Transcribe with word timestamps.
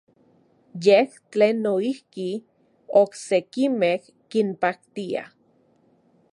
Yej 0.83 1.09
tlen 1.31 1.57
noijki 1.65 2.29
oksekimej 3.01 3.99
kinpaktia. 4.31 5.23